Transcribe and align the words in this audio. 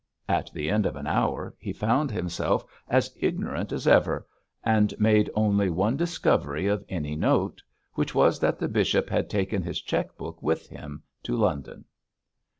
At 0.27 0.49
the 0.51 0.67
end 0.71 0.87
of 0.87 0.95
an 0.95 1.05
hour 1.05 1.53
he 1.59 1.71
found 1.71 2.09
himself 2.09 2.65
as 2.89 3.13
ignorant 3.17 3.71
as 3.71 3.85
ever, 3.87 4.25
and 4.63 4.99
made 4.99 5.29
only 5.35 5.69
one 5.69 5.95
discovery 5.95 6.65
of 6.65 6.83
any 6.89 7.15
note, 7.15 7.61
which 7.93 8.15
was 8.15 8.39
that 8.39 8.57
the 8.57 8.67
bishop 8.67 9.11
had 9.11 9.29
taken 9.29 9.61
his 9.61 9.79
cheque 9.79 10.17
book 10.17 10.41
with 10.41 10.67
him 10.69 11.03
to 11.21 11.35
London. 11.37 11.85